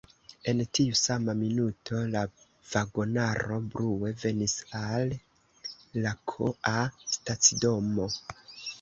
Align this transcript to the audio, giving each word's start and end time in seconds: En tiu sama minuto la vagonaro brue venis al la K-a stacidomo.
En 0.51 0.61
tiu 0.77 0.95
sama 0.99 1.35
minuto 1.41 1.99
la 2.15 2.23
vagonaro 2.71 3.59
brue 3.75 4.11
venis 4.25 4.57
al 4.83 5.15
la 6.07 6.17
K-a 6.35 6.77
stacidomo. 7.19 8.15